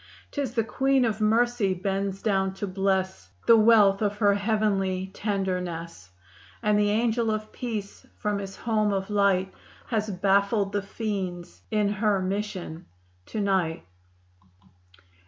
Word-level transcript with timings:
'Tis 0.31 0.55
the 0.55 0.63
Queen 0.63 1.05
of 1.05 1.21
Mercy 1.21 1.75
bends 1.75 2.23
down 2.23 2.55
to 2.55 2.65
bless 2.65 3.29
The 3.45 3.55
wealth 3.55 4.01
of 4.01 4.17
her 4.17 4.33
heavenly 4.33 5.11
tenderness, 5.13 6.09
And 6.63 6.79
the 6.79 6.89
Angel 6.89 7.29
of 7.29 7.51
Peace 7.51 8.07
from 8.17 8.39
his 8.39 8.55
home 8.55 8.91
of 8.93 9.11
light 9.11 9.53
Has 9.89 10.09
baffled 10.09 10.71
the 10.71 10.81
fiends 10.81 11.61
in 11.69 11.87
her 11.87 12.19
mission 12.19 12.87
to 13.27 13.41
night! 13.41 13.85